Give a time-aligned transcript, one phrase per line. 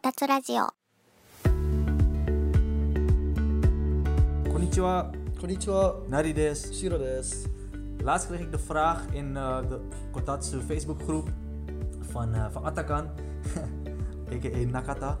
[0.00, 0.68] たつラジオ
[4.52, 6.72] Konnichiwa, Konnichiwa, Nari des.
[6.72, 7.48] Shiro desu.
[8.02, 9.80] Laatst kreeg ik de vraag in eh, de
[10.12, 11.28] Kotatsu Facebookgroep
[12.00, 13.10] van, eh van Atakan,
[14.32, 14.66] a.k.a.
[14.66, 15.18] Nakata.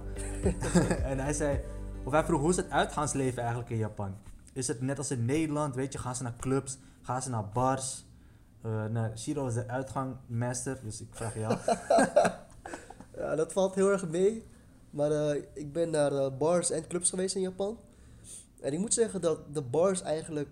[1.10, 1.60] en hij zei,
[2.04, 4.14] of hij vroeg, hoe is het uitgaansleven eigenlijk in Japan?
[4.52, 7.48] Is het net als in Nederland, weet je, gaan ze naar clubs, gaan ze naar
[7.48, 8.04] bars?
[8.62, 11.56] Eh nou, Shiro is de uitgangmaster, dus ik vraag jou.
[13.16, 14.46] Ja, dat valt heel erg mee.
[14.91, 17.77] Maar eh, ik ben naar eh, bars en clubs geweest in Japan.
[18.61, 20.49] En ik moet zeggen dat de bars eigenlijk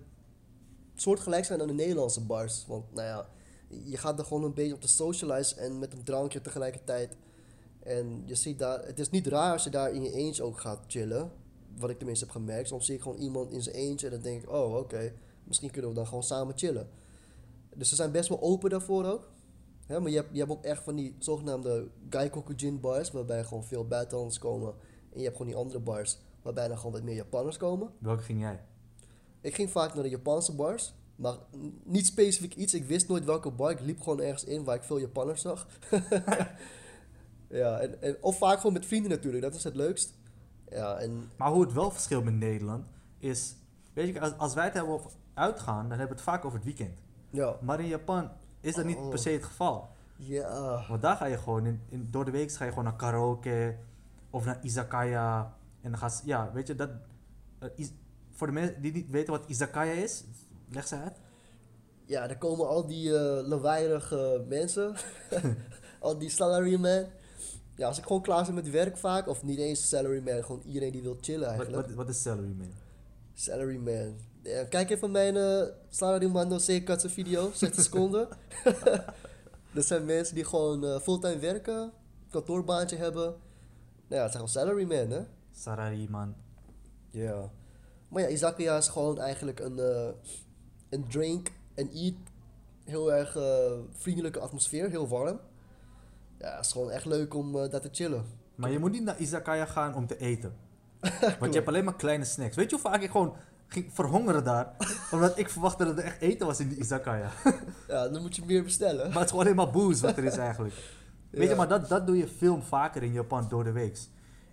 [0.96, 2.66] soortgelijk zijn aan de Nederlandse bars.
[2.68, 3.30] Want nou ja,
[3.84, 7.16] je gaat er gewoon een beetje op de socialize en met een drankje tegelijkertijd.
[7.80, 10.60] En je ziet daar, het is niet raar als je daar in je eentje ook
[10.60, 11.32] gaat chillen.
[11.78, 12.68] Wat ik tenminste heb gemerkt.
[12.68, 15.72] Soms zie ik gewoon iemand in zijn eentje en dan denk ik, oh oké, misschien
[15.72, 16.90] kunnen we dan gewoon samen chillen.
[17.76, 19.30] Dus ze zijn best wel open daarvoor ook.
[19.90, 23.64] Hè, maar je hebt, je hebt ook echt van die zogenaamde Gaikokujin bars, waarbij gewoon
[23.64, 24.74] veel buitenlanders komen.
[25.12, 27.90] En je hebt gewoon die andere bars, waarbij dan gewoon wat meer Japanners komen.
[28.00, 28.64] Welke ging jij?
[29.42, 31.36] Ik ging vaak naar de Japanse bars, maar
[31.84, 32.74] niet specifiek iets.
[32.74, 33.72] Ik wist nooit welke bar.
[33.72, 35.68] Ik liep gewoon ergens in waar ik veel Japanners zag.
[37.50, 40.14] ja, en, en, of vaak gewoon met vrienden natuurlijk, dat is het leukst.
[40.70, 42.86] Ja, en Maar hoe het wel verschilt met Nederland
[43.18, 43.56] is,
[43.94, 46.58] weet je, als, als wij het hebben over uitgaan, dan hebben we het vaak over
[46.58, 46.98] het weekend.
[47.30, 48.32] ja, Maar in Japan
[48.62, 49.90] is dat niet per se het geval.
[50.16, 52.96] ja, Want daar ga je gewoon, in, in, door de week ga je gewoon naar
[52.96, 53.76] karaoke
[54.30, 55.54] of naar izakaya.
[55.82, 56.90] En dan ga je, ja, weet je, dat...
[57.60, 57.92] eh, is-
[58.32, 60.24] voor de mensen die niet weten wat izakaya is,
[60.70, 61.18] leg ze uit.
[62.06, 64.96] ja, daar komen al die eh lawaaierige mensen,
[66.00, 67.06] al die salaryman.
[67.76, 70.92] Ja, als ik gewoon klaar ben met werk vaak, of niet eens salaryman, gewoon iedereen
[70.92, 71.88] die wil chillen Wat, eigenlijk.
[71.88, 72.72] wat, wat is salary man?
[73.40, 74.16] Salaryman.
[74.44, 78.28] Ja, kijk even mijn uh, Salaryman no Seikatsu video, 60 seconden.
[79.72, 81.92] dat zijn mensen die gewoon eh, fulltime werken,
[82.30, 83.24] kantoorbaantje hebben.
[83.24, 85.22] Nou ja, het zijn gewoon salaryman, hè?
[85.52, 86.36] Sarariman.
[87.12, 87.52] Ja.
[88.08, 90.10] Maar ja, izakaya is gewoon eigenlijk een, eh,
[90.90, 92.14] een drink en eat.
[92.84, 95.40] Heel erg eh, vriendelijke atmosfeer, heel warm.
[96.38, 98.26] Ja, het is gewoon echt leuk om eh, daar te chillen.
[98.56, 100.54] Maar je moet niet naar izakaya gaan om te eten.
[101.40, 102.56] Want je hebt alleen maar kleine snacks.
[102.56, 103.36] Weet je hoe vaak ik gewoon
[103.68, 104.76] ging verhongeren daar?
[105.12, 107.30] omdat ik verwachtte dat er echt eten was in die izakaya.
[107.88, 109.08] Ja, dan moet je meer bestellen.
[109.08, 110.74] Maar het is gewoon alleen maar booze wat er is eigenlijk.
[111.30, 113.98] Weet je, maar dat, dat doe je veel vaker in Japan door de week.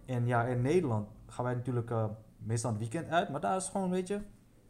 [0.06, 2.04] En ja, in Nederland gaan wij natuurlijk eh,
[2.38, 3.28] meestal het weekend uit.
[3.28, 4.20] Maar daar is gewoon, weet je,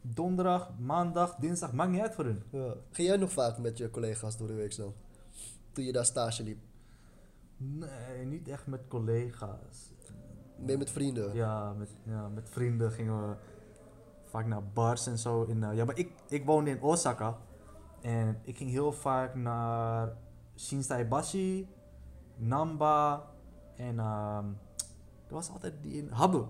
[0.01, 2.43] donderdag, maandag, dinsdag, maakt niet uit voor hun.
[2.51, 2.75] Ja.
[2.91, 4.95] Ging jij nog vaak met je collega's door de week dan?
[5.73, 6.59] Toen je daar stage liep?
[7.57, 9.93] Nee, niet echt met collega's.
[10.57, 11.35] Meer met vrienden?
[11.35, 13.35] Ja, met, ja, met vrienden gingen we
[14.25, 15.43] vaak naar bars en zo.
[15.43, 17.37] In, eh, ja, maar ik, ik woonde in Osaka.
[18.01, 20.13] En ik ging heel vaak naar
[20.57, 21.69] Shinsaibashi,
[22.37, 23.27] Namba
[23.77, 24.45] en ehm
[25.29, 26.45] er was altijd die in Habu.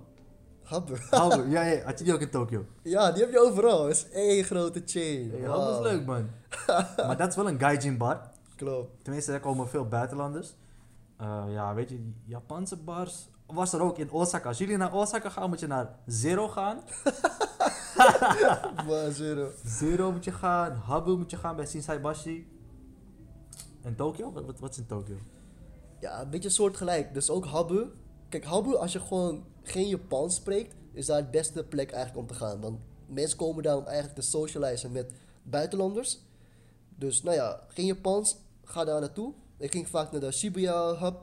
[0.62, 0.94] Habu,
[1.54, 2.64] ja, ja, had je die ook in Tokio?
[2.82, 3.86] Ja, die heb je overal.
[3.86, 5.30] Het is één grote chain.
[5.30, 5.40] Hey.
[5.40, 6.30] Habu is leuk man.
[7.06, 8.30] maar dat is wel een gaijin bar.
[8.56, 9.04] Klopt.
[9.04, 10.54] Tenminste, daar komen veel buitenlanders.
[11.16, 14.48] Eh, ja, weet je, Japanse bars was er ook in Osaka.
[14.48, 16.80] Als jullie naar Osaka gaan, moet je naar Zero gaan.
[18.86, 19.50] Maar zero.
[19.64, 22.48] Zero moet je gaan, Habu moet je gaan bij Shinsaibashi.
[23.82, 24.32] En Tokio?
[24.32, 25.16] Wat, wat, wat is in Tokio?
[26.00, 27.14] Ja, een beetje soortgelijk.
[27.14, 27.86] Dus ook Habu.
[28.28, 32.36] Kijk, Habu, als je gewoon geen Japans spreekt, is daar het beste plek eigenlijk om
[32.36, 32.60] te gaan.
[32.60, 36.20] Want mensen komen daar om eigenlijk te socializen met buitenlanders.
[36.88, 39.32] Dus nou ja, geen Japans, ga daar naartoe.
[39.58, 41.16] Ik ging vaak naar de Shibuya Hub.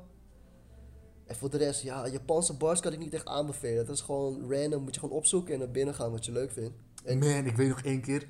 [1.25, 3.85] En voor de rest, ja, Japanse bars kan ik niet echt aanbevelen.
[3.85, 6.51] Dat is gewoon random, moet je gewoon opzoeken en naar binnen gaan wat je leuk
[6.51, 6.75] vindt.
[7.03, 8.27] En Man, ik weet nog één keer.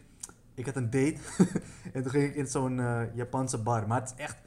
[0.56, 1.18] Ik had een date.
[1.94, 3.88] en toen ging ik in zo'n eh, Japanse bar.
[3.88, 4.38] Maar het is echt...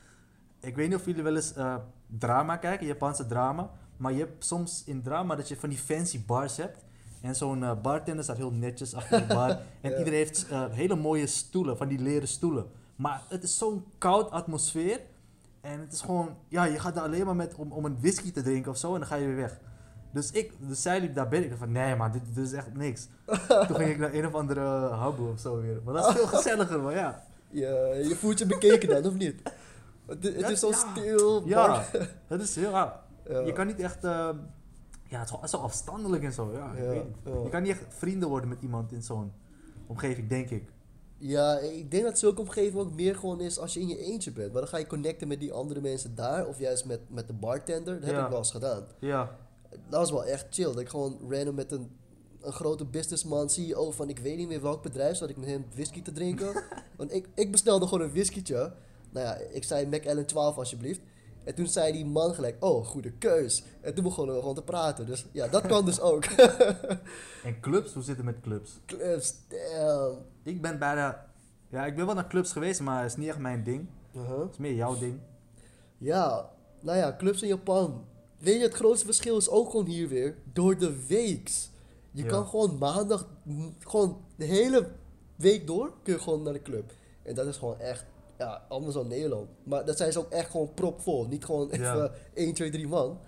[0.61, 1.77] Ik weet niet of jullie wel eens eh,
[2.19, 3.71] drama kijken, Japanse drama.
[3.97, 6.85] Maar je hebt soms in drama dat je van die fancy bars hebt.
[7.23, 9.49] En zo'n eh, bartender staat heel netjes achter de bar.
[9.81, 9.99] En Ja.
[9.99, 12.67] iedereen heeft hele mooie stoelen, van die leren stoelen.
[12.97, 15.01] Maar het is zo'n koud atmosfeer.
[15.73, 16.37] En het is gewoon...
[16.49, 18.93] Ja, je gaat daar alleen maar met, om, om een whisky te drinken of zo.
[18.93, 19.61] En dan ga je weer weg.
[20.13, 21.51] Dus, ik, dus zij liep daar binnen.
[21.51, 23.09] Ik dacht van, nee man, dit, dit is echt niks.
[23.67, 25.81] Toen ging ik naar een of andere uh, Habu of zo weer.
[25.85, 27.25] Maar dat is veel gezelliger, maar ja.
[27.51, 29.43] je, je voelt je bekeken dan, of niet?
[30.07, 30.75] Het, het Ja, is zo ja.
[30.75, 31.47] stil.
[31.47, 31.85] Ja,
[32.27, 32.95] dat is heel raar.
[33.29, 33.41] Ja.
[33.41, 34.05] Je kan niet echt...
[34.05, 34.29] eh,
[35.05, 36.53] ja, het is zo afstandelijk en zo.
[36.53, 37.03] Ja, Ja, ja.
[37.25, 39.33] Je kan niet echt vrienden worden met iemand in zo'n
[39.87, 40.69] omgeving, denk ik.
[41.19, 44.33] Ja, ik denk dat zulke omgeving ook meer gewoon is als je in je eentje
[44.33, 44.53] bent.
[44.53, 46.47] Maar dan ga je connecten met die andere mensen daar.
[46.47, 47.95] Of juist met, met de bartender.
[47.95, 48.23] Dat heb Ja.
[48.25, 48.87] ik wel eens gedaan.
[49.01, 49.37] Ja,
[49.71, 50.65] Dat was wel echt chill.
[50.65, 51.91] Dat ik gewoon random met een,
[52.41, 55.65] een grote businessman, CEO van ik weet niet meer welk bedrijf, zat ik met hem
[55.75, 56.63] whisky te drinken.
[56.97, 58.73] Want ik, ik bestelde gewoon een whiskytje.
[59.11, 61.01] Nou ja, ik zei Mac Allen 12 alsjeblieft.
[61.47, 63.63] En toen zei die man gelijk, oh, goede keus.
[63.81, 65.07] En toen begonnen we gewoon te praten.
[65.07, 66.25] Dus ja, dat kan dus ook.
[67.45, 68.79] En clubs, hoe zit het met clubs?
[68.87, 70.19] Clubs, damn.
[70.43, 71.27] Ik ben bijna...
[71.69, 73.87] Ja, ik ben wel naar clubs geweest, maar het is niet echt mijn ding.
[74.17, 74.41] Uh-huh.
[74.41, 75.19] Het is meer jouw ding.
[75.99, 76.51] Ja,
[76.81, 78.05] nou ja, clubs in Japan.
[78.39, 81.71] Weet je, het grootste verschil is ook gewoon hier weer door de weeks.
[82.11, 82.29] Je Ja.
[82.29, 83.29] kan gewoon maandag,
[83.79, 84.89] gewoon de hele
[85.37, 86.93] week door, kun je gewoon naar de club.
[87.23, 88.05] En dat is gewoon echt,
[88.39, 89.49] ja, anders dan Nederland.
[89.63, 91.27] Maar dat zijn ze ook echt gewoon propvol.
[91.27, 92.11] Niet gewoon even Ja.
[92.35, 93.19] 1, 2, 3 man.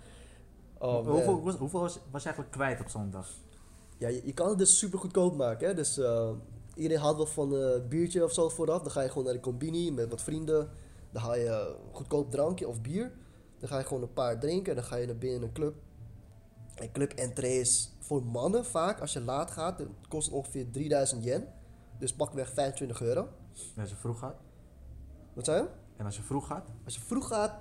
[0.78, 3.28] Oh, hoeveel hoeveel, hoeveel was, was je eigenlijk kwijt op zondag?
[3.98, 5.68] Ja, je, je kan het dus super goedkoop maken.
[5.68, 5.74] Hè?
[5.74, 6.30] Dus eh,
[6.74, 8.82] iedereen haalt wel van een biertje of zo vooraf.
[8.82, 10.70] Dan ga je gewoon naar de combini met wat vrienden.
[11.10, 13.12] Dan haal je goedkoop drankje of bier.
[13.58, 15.74] Dan ga je gewoon een paar drinken en dan ga je naar binnen een club.
[16.74, 21.48] En club entrees voor mannen vaak, als je laat gaat, kost ongeveer 3000 yen.
[21.98, 23.28] Dus pakweg 25 euro.
[23.80, 24.36] Als je vroeg gaat?
[25.38, 25.68] Wat zei je?
[25.96, 26.68] En als je vroeg gaat?
[26.84, 27.52] Als je vroeg gaat,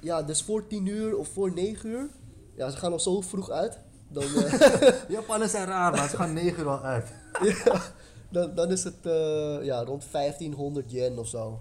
[0.00, 2.08] ja, dus voor 10 uur of voor 9 uur.
[2.54, 3.78] Ja, ze gaan al zo vroeg uit.
[4.08, 7.12] Dan, eh, Japanners zijn raar, maar ze gaan 9 uur al uit.
[7.64, 7.82] ja,
[8.30, 11.60] dan, dan is het eh, ja, rond 1500 yen of zo.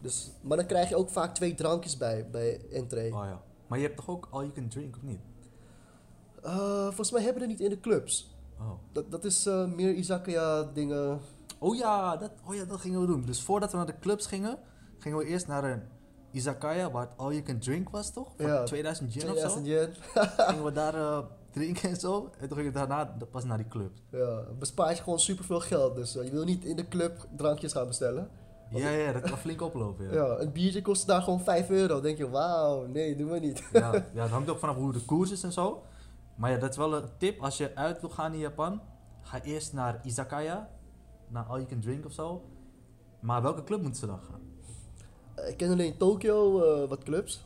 [0.00, 3.14] Dus, maar dan krijg je ook vaak twee drankjes bij, bij entree.
[3.14, 3.42] Oh ja.
[3.66, 5.20] Maar je hebt toch ook all you can drink, of niet?
[6.42, 8.36] Eh, volgens mij hebben we niet in de clubs.
[8.58, 8.70] Oh.
[8.92, 11.20] Dat, dat is eh, meer izakaya dingen.
[11.58, 13.24] Oh ja, dat, oh ja, dat gingen we doen.
[13.24, 14.58] Dus voordat we naar de clubs gingen,
[14.98, 15.82] gingen we eerst naar een
[16.30, 18.32] izakaya waar het all you can drink was, toch?
[18.36, 19.72] Voor Ja, 2000 yen of 2000 zo.
[19.72, 19.94] yen.
[20.48, 21.18] gingen we daar eh,
[21.50, 22.30] drinken en zo.
[22.40, 23.90] En toen gingen we daarna pas naar die club.
[24.10, 25.94] Ja, bespaart je gewoon superveel geld.
[25.94, 28.28] Dus eh, je wil niet in de club drankjes gaan bestellen.
[28.70, 30.04] Ja, ja, dat kan flink oplopen.
[30.04, 30.12] Ja.
[30.12, 31.94] Ja, een biertje kost daar gewoon 5 euro.
[31.94, 33.62] Dan denk je, wauw, nee, doe maar niet.
[33.72, 35.82] Ja, ja, het hangt ook vanaf hoe de koers is en zo.
[36.36, 37.40] Maar ja, dat is wel een tip.
[37.42, 38.80] Als je uit wil gaan in Japan,
[39.22, 40.68] ga eerst naar izakaya.
[41.28, 42.42] Naar all you can drink of zo.
[43.20, 44.40] Maar welke club moeten ze dan gaan?
[45.34, 47.44] Eh, Ik ken alleen in Tokio eh, wat clubs.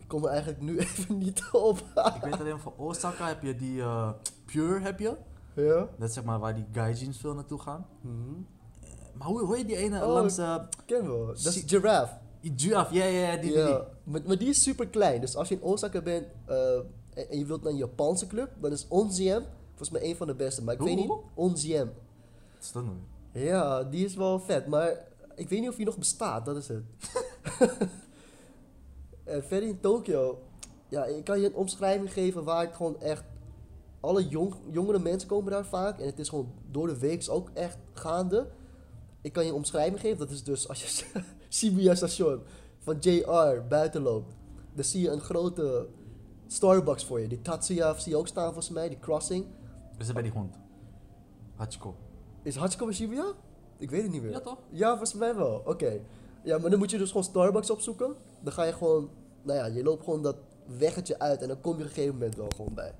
[0.00, 1.78] Ik kom er eigenlijk nu even niet op.
[1.94, 4.10] Ik weet alleen van Osaka heb je die eh,
[4.44, 5.16] Pure heb je.
[5.54, 5.88] ja?
[5.98, 7.86] Dat is zeg maar waar die gaijins veel naartoe gaan.
[8.00, 8.40] Mhm.
[9.14, 11.26] Maar hoe, hoe heet die ene Oh, langs uh, Ken wel.
[11.26, 12.14] Dat is Giraffe.
[12.56, 12.94] Giraffe?
[12.94, 13.76] Ja, ja, ja, die, ja, die.
[14.04, 15.20] Maar, maar die is super klein.
[15.20, 16.74] Dus als je in Osaka bent eh,
[17.14, 20.26] en, en je wilt naar een Japanse club, dan is Onziem volgens mij een van
[20.26, 20.62] de beste.
[20.64, 21.12] Maar ik Hoe, weet niet.
[21.34, 21.86] Onziem.
[22.54, 22.96] Wat is dat nou?
[23.32, 24.66] Ja, die is wel vet.
[24.66, 25.04] Maar
[25.36, 26.44] ik weet niet of die nog bestaat.
[26.44, 26.82] Dat is het.
[29.24, 30.38] en verder in Tokio.
[30.88, 33.24] Ja, ik kan je een omschrijving geven waar het gewoon echt.
[34.00, 35.98] Alle jong, jongere mensen komen daar vaak.
[35.98, 38.50] En het is gewoon door de week ook echt gaande.
[39.20, 40.18] Ik kan je een omschrijving geven.
[40.18, 41.22] Dat is dus als je
[41.56, 42.42] Shibuya station
[42.78, 44.34] van JR buiten loopt.
[44.74, 45.88] Dan zie je een grote
[46.46, 47.28] Starbucks voor je.
[47.28, 48.88] Die Tatsuya zie je ook staan volgens mij.
[48.88, 49.46] Die crossing.
[49.96, 50.58] We zijn bij die hond.
[51.54, 51.96] Hachiko.
[52.42, 53.32] Is Hachiko bij Shibuya?
[53.78, 54.30] Ik weet het niet meer.
[54.30, 54.58] Ja, toch?
[54.70, 55.62] Ja, volgens mij wel.
[55.64, 56.00] Oké.
[56.42, 58.14] Ja, maar dan moet je dus gewoon Starbucks opzoeken.
[58.40, 59.10] Dan ga je gewoon,
[59.42, 60.36] nou ja, je loopt gewoon dat
[60.78, 62.94] weggetje uit en dan kom je op een gegeven moment wel gewoon bij.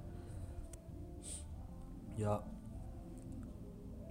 [2.14, 2.42] Ja.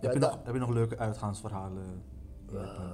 [0.01, 2.03] Ja, heb, je nog, heb je nog leuke uitgaansverhalen?
[2.51, 2.91] Japan?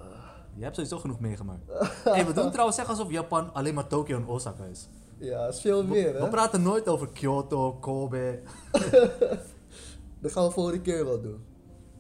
[0.56, 1.63] Je hebt sowieso genoeg meegemaakt.
[2.04, 4.88] hey, we doen trouwens zeggen alsof Japan alleen maar Tokio en Osaka is.
[5.18, 6.30] Ja, is veel We, meer, we hè?
[6.30, 8.39] praten nooit over Kyoto, Kobe.
[10.22, 11.45] Dat gaan we volgende keer wel doen.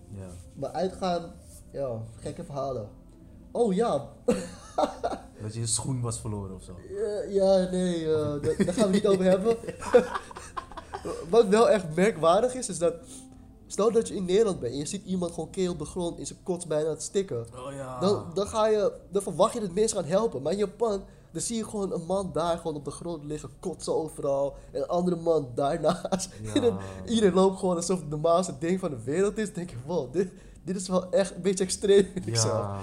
[0.09, 0.27] Ja.
[0.53, 1.31] Maar uitgaan,
[1.71, 2.89] ja, gekke verhalen.
[3.51, 4.09] Oh ja,
[5.41, 6.75] Dat je je schoen was verloren of zo.
[6.89, 9.57] ja, ja, nee, eh, daar, daar gaan we niet over hebben.
[11.29, 12.93] Wat wel echt merkwaardig is, is dat...
[13.67, 16.19] Stel dat je in Nederland bent en je ziet iemand gewoon keel op de grond
[16.19, 17.45] in zijn kots bijna te stikken.
[17.55, 17.99] Oh ja.
[17.99, 20.41] Dan, dan, ga je, dan verwacht je dat mensen gaan helpen.
[20.41, 21.01] Maar in Japan,
[21.31, 24.55] dan zie je gewoon een man daar gewoon op de grond liggen, kotsen overal.
[24.71, 26.29] En een andere man daarnaast.
[26.41, 26.53] Ja.
[26.53, 26.77] En
[27.13, 29.45] iedereen loopt gewoon alsof het het normaalste ding van de wereld is.
[29.45, 30.31] Dan denk je, wow, dit,
[30.73, 32.07] dit is wel echt een beetje extreem.
[32.25, 32.79] Ja.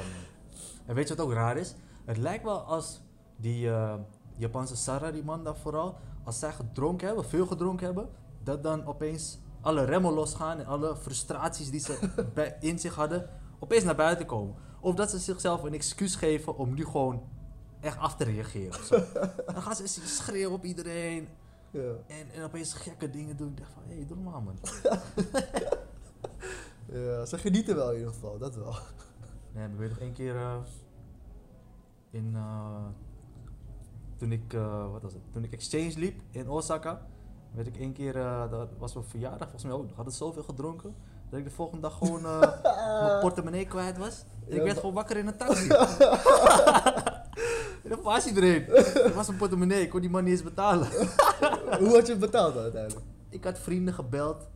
[0.86, 1.74] En weet je wat ook raar is?
[2.04, 3.00] Het lijkt wel als
[3.36, 3.94] die eh,
[4.36, 8.08] Japanse Sarah, die man daar vooral, als zij gedronken hebben, veel gedronken hebben,
[8.42, 11.98] dat dan opeens alle remmen losgaan en alle frustraties die ze
[12.34, 13.28] bij, in zich hadden,
[13.58, 14.54] opeens naar buiten komen.
[14.80, 17.22] Of dat ze zichzelf een excuus geven om nu gewoon
[17.80, 18.84] echt af te reageren.
[18.84, 19.02] Zo.
[19.54, 21.28] dan gaan ze schreeuwen op iedereen
[21.70, 21.80] Ja.
[22.06, 23.48] en, en opeens gekke dingen doen.
[23.48, 24.58] Ik dacht van, hé, hey, doe normaal man.
[26.92, 28.74] Ja, ze genieten wel in ieder geval, dat wel.
[29.54, 30.56] Nee, maar weet je nog één keer eh,
[32.10, 32.84] in eh,
[34.16, 35.22] toen ik uh, wat was het?
[35.32, 37.06] Toen ik exchange liep in Osaka,
[37.54, 38.12] weet ik één keer
[38.50, 39.88] dat was mijn verjaardag volgens mij ook.
[39.88, 40.94] Ik had zoveel gedronken
[41.30, 42.22] dat ik de volgende dag gewoon
[43.02, 44.24] mijn portemonnee kwijt was.
[44.48, 45.68] En ik werd gewoon wakker in een taxi.
[47.82, 48.66] en dan was iedereen.
[48.66, 50.88] Er was een portemonnee, ik kon die man niet eens betalen.
[51.78, 53.06] Hoe had je het betaald dan uiteindelijk?
[53.28, 54.48] Ik had vrienden gebeld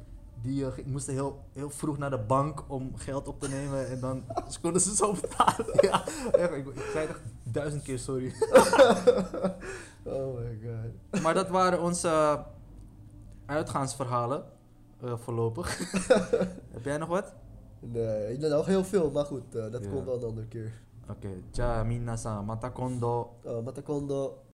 [0.42, 3.88] die ging- moesten heel, heel vroeg naar de bank om geld op te nemen.
[3.88, 5.66] En dan dus konden ze zo betalen.
[5.90, 8.32] ja, echt, ik, ik zei echt duizend keer sorry.
[10.04, 11.22] oh my god.
[11.22, 12.44] Maar dat waren onze
[13.46, 14.44] uitgaansverhalen.
[15.02, 15.78] eh, voorlopig.
[16.70, 17.34] Heb jij nog wat?
[17.80, 19.90] Nee, ik nog heel veel, maar goed, eh, dat Ja.
[19.90, 20.72] komt wel een andere keer.
[21.10, 23.36] Oké, ja, minasan, mata kondo.
[23.46, 24.42] Uh, Matakondo.